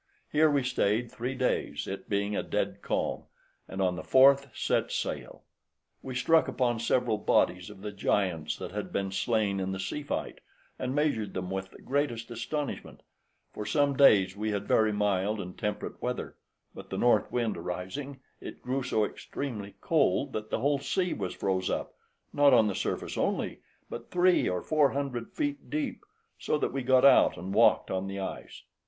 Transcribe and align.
Here 0.31 0.49
we 0.49 0.63
stayed 0.63 1.11
three 1.11 1.35
days, 1.35 1.85
it 1.87 2.09
being 2.09 2.35
a 2.35 2.41
dead 2.41 2.81
calm, 2.81 3.25
and 3.67 3.79
on 3.83 3.97
the 3.97 4.03
fourth 4.03 4.49
set 4.57 4.91
sail; 4.91 5.43
we 6.01 6.15
struck 6.15 6.47
upon 6.47 6.79
several 6.79 7.19
bodies 7.19 7.69
of 7.69 7.81
the 7.83 7.91
giants 7.91 8.57
that 8.57 8.71
had 8.71 8.91
been 8.91 9.11
slain 9.11 9.59
in 9.59 9.73
the 9.73 9.79
sea 9.79 10.01
fight, 10.01 10.39
and 10.79 10.95
measured 10.95 11.35
them 11.35 11.51
with 11.51 11.69
the 11.69 11.83
greatest 11.83 12.31
astonishment: 12.31 13.03
for 13.53 13.63
some 13.63 13.95
days 13.95 14.35
we 14.35 14.49
had 14.49 14.67
very 14.67 14.91
mild 14.91 15.39
and 15.39 15.55
temperate 15.59 16.01
weather, 16.01 16.35
but 16.73 16.89
the 16.89 16.97
north 16.97 17.31
wind 17.31 17.55
arising, 17.55 18.19
it 18.39 18.63
grew 18.63 18.81
so 18.81 19.05
extremely 19.05 19.75
cold, 19.81 20.33
that 20.33 20.49
the 20.49 20.61
whole 20.61 20.79
sea 20.79 21.13
was 21.13 21.35
froze 21.35 21.69
up, 21.69 21.93
not 22.33 22.55
on 22.55 22.65
the 22.65 22.73
surface 22.73 23.19
only, 23.19 23.59
but 23.87 24.09
three 24.09 24.49
or 24.49 24.63
four 24.63 24.93
hundred 24.93 25.31
feet 25.31 25.69
deep, 25.69 26.03
so 26.39 26.57
that 26.57 26.73
we 26.73 26.81
got 26.81 27.05
out 27.05 27.37
and 27.37 27.53
walked 27.53 27.91
on 27.91 28.07
the 28.07 28.19
ice. 28.19 28.63